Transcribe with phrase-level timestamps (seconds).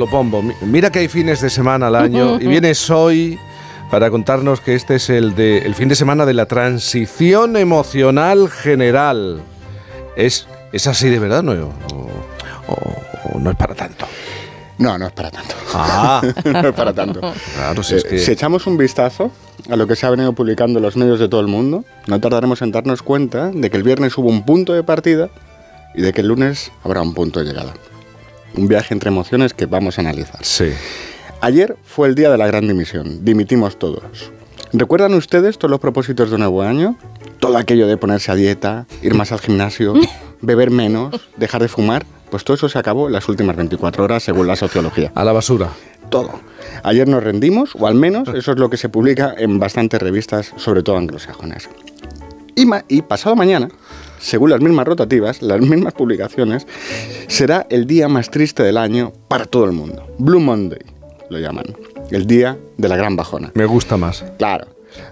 [0.00, 0.42] Pablo Pombo.
[0.62, 3.38] Mira que hay fines de semana al año y vienes hoy
[3.90, 8.48] para contarnos que este es el, de, el fin de semana de la transición emocional
[8.48, 9.42] general.
[10.16, 11.52] ¿Es, es así de verdad no?
[11.52, 14.06] ¿O, no es para tanto?
[14.78, 15.54] No, no es para tanto.
[15.74, 16.22] Ah.
[16.46, 17.20] no es para tanto.
[17.54, 18.18] Claro, si, es Eh, que...
[18.20, 19.30] si echamos un vistazo
[19.68, 22.18] a lo que se ha venido publicando en los medios de todo el mundo, no
[22.20, 25.28] tardaremos en darnos cuenta de que el viernes hubo un punto de partida
[25.94, 27.74] y de que el lunes habrá un punto de llegada.
[28.56, 30.44] Un viaje entre emociones que vamos a analizar.
[30.44, 30.70] Sí.
[31.40, 33.24] Ayer fue el día de la gran dimisión.
[33.24, 34.32] Dimitimos todos.
[34.72, 36.96] ¿Recuerdan ustedes todos los propósitos de nuevo año?
[37.40, 39.94] Todo aquello de ponerse a dieta, ir más al gimnasio,
[40.42, 42.04] beber menos, dejar de fumar.
[42.30, 45.10] Pues todo eso se acabó en las últimas 24 horas según la sociología.
[45.14, 45.70] A la basura.
[46.10, 46.40] Todo.
[46.84, 50.52] Ayer nos rendimos, o al menos eso es lo que se publica en bastantes revistas,
[50.56, 51.68] sobre todo anglosajonas.
[52.54, 53.68] Y, ma- y pasado mañana,
[54.20, 56.66] según las mismas rotativas, las mismas publicaciones,
[57.26, 60.06] será el día más triste del año para todo el mundo.
[60.18, 60.80] Blue Monday,
[61.30, 61.64] lo llaman.
[62.10, 63.50] El día de la gran bajona.
[63.54, 64.24] Me gusta más.
[64.38, 64.66] Claro.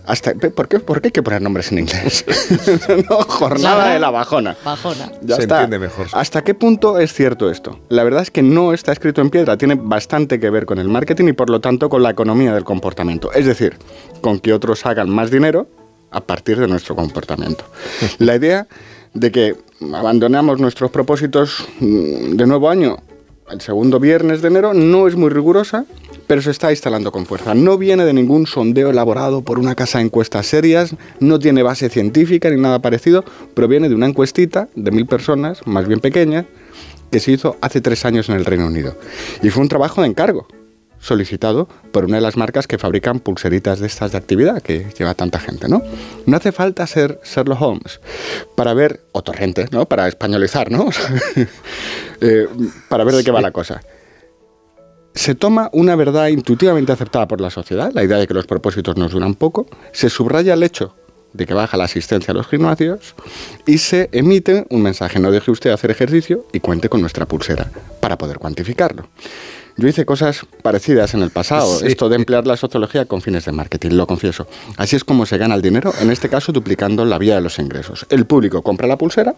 [0.07, 2.25] Hasta, ¿por, qué, ¿Por qué hay que poner nombres en inglés?
[3.09, 4.57] no, jornada de la bajona.
[4.65, 5.13] Bajona.
[5.23, 5.63] Ya Se está.
[5.63, 6.09] entiende mejor.
[6.13, 7.79] ¿Hasta qué punto es cierto esto?
[7.89, 10.89] La verdad es que no está escrito en piedra, tiene bastante que ver con el
[10.89, 13.33] marketing y por lo tanto con la economía del comportamiento.
[13.33, 13.79] Es decir,
[14.21, 15.69] con que otros hagan más dinero
[16.11, 17.65] a partir de nuestro comportamiento.
[18.19, 18.67] La idea
[19.15, 19.57] de que
[19.93, 22.99] abandonamos nuestros propósitos mm, de nuevo año
[23.51, 25.87] el segundo viernes de enero no es muy rigurosa,
[26.27, 27.55] pero se está instalando con fuerza.
[27.55, 31.89] No viene de ningún sondeo elaborado por una casa de encuestas serias, no tiene base
[31.89, 36.47] científica ni nada parecido, proviene de una encuestita de mil personas, más bien pequeña,
[37.11, 38.97] que se hizo hace tres años en el Reino Unido.
[39.43, 40.47] Y fue un trabajo de encargo,
[41.01, 45.15] solicitado por una de las marcas que fabrican pulseritas de estas de actividad que lleva
[45.15, 45.83] tanta gente, ¿no?
[46.27, 48.01] No hace falta ser Sherlock Holmes
[48.57, 49.87] para ver, o Torrente, ¿no?
[49.87, 50.89] Para españolizar, ¿no?
[52.21, 52.49] Eh,
[52.89, 53.81] para ver de qué va la cosa.
[55.15, 58.97] Se toma una verdad intuitivamente aceptada por la sociedad, la idea de que los propósitos
[58.97, 60.97] nos duran poco, se subraya el hecho
[61.33, 63.15] de que baja la asistencia a los gimnasios
[63.67, 67.71] y se emite un mensaje, no deje usted hacer ejercicio y cuente con nuestra pulsera
[68.01, 69.09] para poder cuantificarlo.
[69.79, 71.87] Yo hice cosas parecidas en el pasado, Sí.
[71.87, 74.47] esto de emplear la sociología con fines de marketing, lo confieso.
[74.77, 77.59] Así es como se gana el dinero, en este caso duplicando la vía de los
[77.61, 78.05] ingresos.
[78.11, 79.37] El público compra la pulsera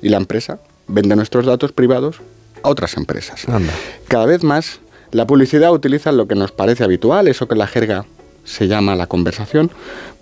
[0.00, 2.16] y la empresa vende nuestros datos privados
[2.62, 3.48] a otras empresas.
[3.48, 3.72] Anda.
[4.06, 4.78] Cada vez más
[5.10, 8.06] la publicidad utiliza lo que nos parece habitual, eso que en la jerga
[8.44, 9.70] se llama la conversación,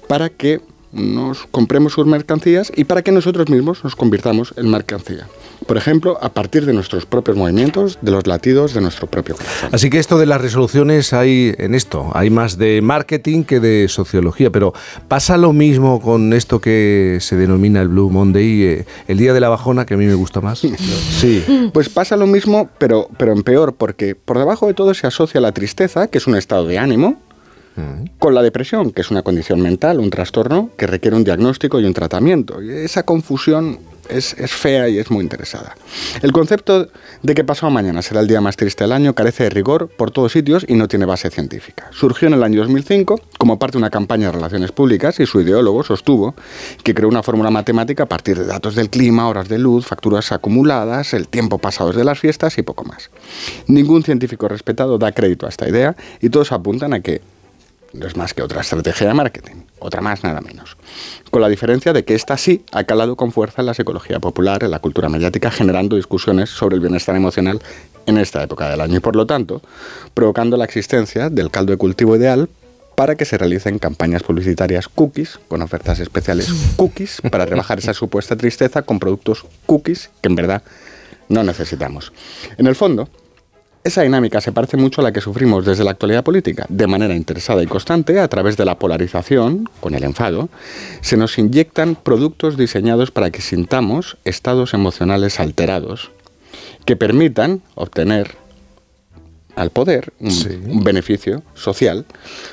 [0.08, 0.60] para que
[0.92, 5.28] nos compremos sus mercancías y para que nosotros mismos nos convirtamos en mercancía.
[5.66, 9.70] Por ejemplo, a partir de nuestros propios movimientos, de los latidos de nuestro propio corazón.
[9.72, 13.88] Así que esto de las resoluciones hay en esto, hay más de marketing que de
[13.88, 14.72] sociología, pero
[15.08, 19.40] pasa lo mismo con esto que se denomina el Blue Monday, eh, el día de
[19.40, 20.62] la bajona, que a mí me gusta más.
[21.20, 21.44] Sí.
[21.74, 25.40] Pues pasa lo mismo, pero, pero en peor, porque por debajo de todo se asocia
[25.40, 27.20] la tristeza, que es un estado de ánimo,
[28.18, 31.84] con la depresión, que es una condición mental, un trastorno que requiere un diagnóstico y
[31.84, 32.62] un tratamiento.
[32.62, 33.78] Y esa confusión
[34.10, 35.76] es, fea y es muy interesada.
[36.22, 36.88] El concepto
[37.22, 40.10] de que pasado mañana será el día más triste del año carece de rigor por
[40.10, 41.88] todos sitios y no tiene base científica.
[41.92, 45.40] Surgió en el año 2005 como parte de una campaña de relaciones públicas y su
[45.40, 46.34] ideólogo sostuvo
[46.82, 50.32] que creó una fórmula matemática a partir de datos del clima, horas de luz, facturas
[50.32, 53.10] acumuladas, el tiempo pasado de las fiestas y poco más.
[53.66, 57.20] Ningún científico respetado da crédito a esta idea y todos apuntan a que
[57.92, 60.76] no es más que otra estrategia de marketing, otra más, nada menos.
[61.30, 64.62] Con la diferencia de que esta sí ha calado con fuerza en la psicología popular,
[64.64, 67.60] en la cultura mediática, generando discusiones sobre el bienestar emocional
[68.06, 69.62] en esta época del año y, por lo tanto,
[70.14, 72.48] provocando la existencia del caldo de cultivo ideal
[72.94, 78.36] para que se realicen campañas publicitarias cookies, con ofertas especiales cookies, para rebajar esa supuesta
[78.36, 80.62] tristeza con productos cookies que en verdad
[81.28, 82.12] no necesitamos.
[82.58, 83.08] En el fondo,
[83.82, 86.66] esa dinámica se parece mucho a la que sufrimos desde la actualidad política.
[86.68, 90.48] De manera interesada y constante, a través de la polarización, con el enfado,
[91.00, 96.10] se nos inyectan productos diseñados para que sintamos estados emocionales alterados
[96.84, 98.32] que permitan obtener
[99.56, 100.48] al poder un, Sí.
[100.66, 102.06] un beneficio social,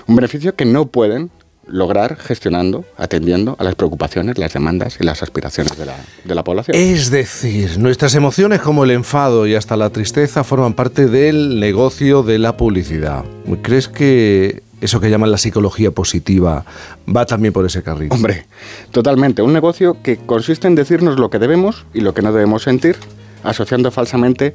[0.08, 1.30] un beneficio que no pueden
[1.68, 6.44] lograr gestionando, atendiendo a las preocupaciones, las demandas y las aspiraciones de la, de la
[6.44, 6.78] población.
[6.78, 12.24] Es decir, nuestras emociones como el enfado y hasta la tristeza forman parte del negocio
[12.24, 13.26] de la publicidad.
[13.62, 16.66] ¿Crees que eso que llaman la psicología positiva
[17.14, 18.10] va también por ese carril?
[18.12, 18.46] Hombre,
[18.92, 19.42] totalmente.
[19.42, 22.96] Un negocio que consiste en decirnos lo que debemos y lo que no debemos sentir,
[23.44, 24.54] asociando falsamente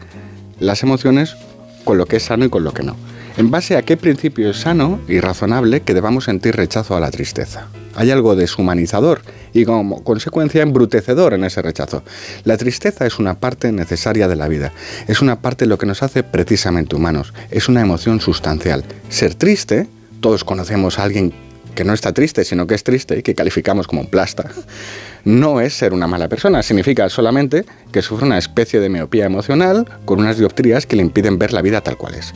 [0.61, 1.37] las emociones
[1.85, 2.97] con lo que es sano y con lo que no.
[3.39, 7.11] ¿En base a qué principio es sano y razonable que debamos sentir rechazo a la
[7.11, 7.67] tristeza?
[7.95, 9.23] Hay algo deshumanizador
[9.55, 12.03] y como consecuencia embrutecedor en ese rechazo.
[12.45, 14.73] La tristeza es una parte necesaria de la vida,
[15.09, 18.85] es una parte de lo que nos hace precisamente humanos, es una emoción sustancial.
[19.09, 19.89] Ser triste,
[20.21, 21.33] todos conocemos a alguien
[21.75, 24.51] que no está triste, sino que es triste y que calificamos como un plasta,
[25.25, 29.87] no es ser una mala persona, significa solamente que sufre una especie de miopía emocional
[30.05, 32.33] con unas dioptrías que le impiden ver la vida tal cual es.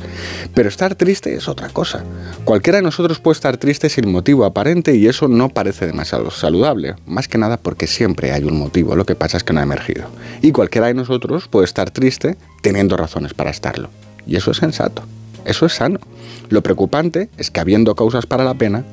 [0.55, 2.05] Pero estar triste es otra cosa.
[2.45, 6.95] Cualquiera de nosotros puede estar triste sin motivo aparente y eso no parece demasiado saludable,
[7.07, 9.65] más que nada porque siempre hay un motivo, lo que pasa es que no ha
[9.65, 10.07] emergido.
[10.43, 13.91] Y cualquiera de nosotros puede estar triste teniendo razones para estarlo.
[14.27, 15.03] Y eso es sensato,
[15.45, 16.01] eso es sano.
[16.49, 18.85] Lo preocupante es que habiendo causas para la pena,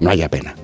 [0.00, 0.54] no haya pena.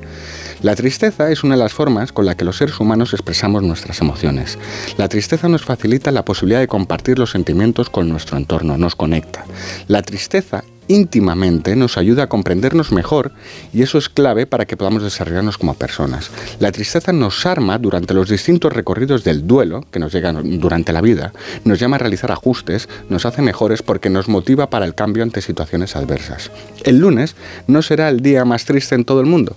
[0.63, 4.01] La tristeza es una de las formas con la que los seres humanos expresamos nuestras
[4.01, 4.59] emociones.
[4.97, 9.45] La tristeza nos facilita la posibilidad de compartir los sentimientos con nuestro entorno, nos conecta.
[9.89, 13.33] La tristeza íntimamente nos ayuda a comprendernos mejor
[13.73, 16.31] y eso es clave para que podamos desarrollarnos como personas.
[16.61, 21.01] La tristeza nos arma durante los distintos recorridos del duelo que nos llegan durante la
[21.01, 21.33] vida,
[21.65, 25.41] nos llama a realizar ajustes, nos hace mejores porque nos motiva para el cambio ante
[25.41, 26.51] situaciones adversas.
[26.85, 29.57] El lunes no será el día más triste en todo el mundo,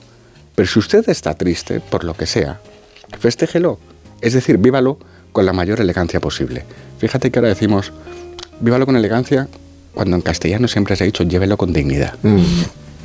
[0.55, 2.59] pero si usted está triste, por lo que sea,
[3.19, 3.79] festéjelo.
[4.21, 4.97] Es decir, vívalo
[5.31, 6.63] con la mayor elegancia posible.
[6.97, 7.93] Fíjate que ahora decimos,
[8.59, 9.47] vívalo con elegancia,
[9.97, 12.13] cuando en castellano siempre se ha dicho, llévelo con dignidad.
[12.21, 12.43] Mm.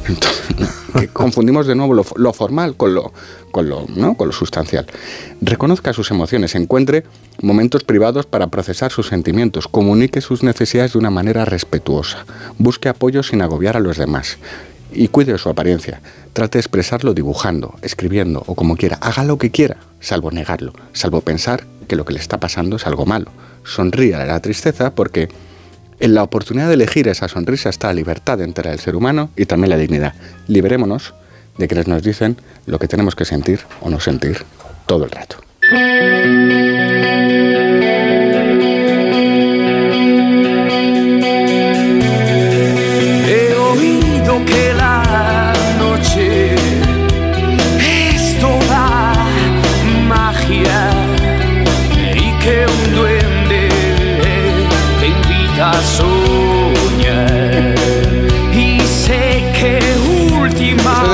[1.14, 3.14] confundimos de nuevo lo, formal con lo,
[3.50, 4.14] con, lo, ¿no?
[4.14, 4.84] con lo sustancial.
[5.40, 7.04] Reconozca sus emociones, encuentre
[7.40, 12.26] momentos privados para procesar sus sentimientos, comunique sus necesidades de una manera respetuosa,
[12.58, 14.36] busque apoyo sin agobiar a los demás
[14.92, 16.02] y cuide de su apariencia.
[16.34, 18.98] Trate de expresarlo dibujando, escribiendo o como quiera.
[19.00, 22.86] Haga lo que quiera, salvo negarlo, salvo pensar que lo que le está pasando es
[22.86, 23.30] algo malo.
[23.64, 25.30] Sonríe a la tristeza porque
[26.02, 29.46] en la oportunidad de elegir esa sonrisa está la libertad entera del ser humano y
[29.46, 30.14] también la dignidad.
[30.48, 31.14] Liberémonos
[31.58, 34.38] de quienes nos dicen lo que tenemos que sentir o no sentir
[34.86, 35.36] todo el rato.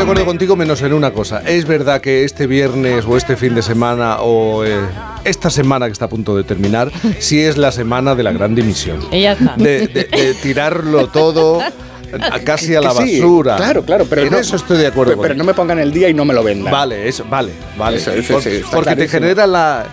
[0.09, 1.43] Acuerdo contigo menos en una cosa.
[1.45, 4.81] Es verdad que este viernes o este fin de semana o eh,
[5.25, 8.55] esta semana que está a punto de terminar, sí es la semana de la gran
[8.55, 9.01] dimisión.
[9.11, 9.55] Ella está.
[9.57, 11.61] De, tirarlo todo
[12.45, 13.57] casi a la basura.
[13.57, 15.21] claro, claro, pero en eso estoy de acuerdo.
[15.21, 16.73] Pero, no me pongan el día y no me lo vendan.
[16.73, 18.01] Vale, eso, vale, vale.
[18.73, 19.87] porque te genera la,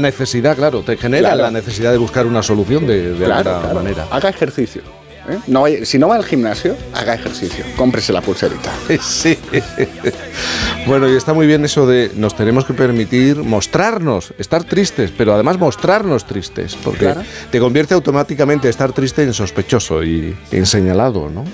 [0.00, 4.06] necesidad, claro, te genera la necesidad de buscar una solución de, de alguna manera.
[4.10, 4.82] Haga ejercicio.
[5.28, 5.38] ¿eh?
[5.46, 7.64] No si no va al gimnasio, haga ejercicio.
[7.76, 8.72] Cómprese la pulserita.
[9.00, 9.38] Sí.
[10.86, 15.34] Bueno, y está muy bien eso de nos tenemos que permitir mostrarnos, estar tristes, pero
[15.34, 17.14] además mostrarnos tristes, porque
[17.50, 21.44] te convierte automáticamente estar triste en sospechoso y en señalado, ¿no?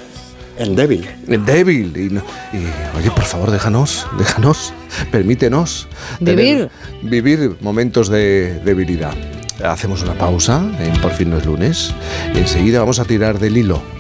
[0.59, 1.09] El débil.
[1.29, 1.93] El débil.
[1.97, 4.73] Y, oye, por favor, déjanos, déjanos,
[5.11, 5.89] permítenos
[6.21, 6.71] vivir.
[7.03, 9.15] vivir momentos de debilidad.
[9.65, 11.95] Hacemos una pausa en Por fin no es lunes.
[12.35, 13.96] Enseguida vamos a tirar del hilo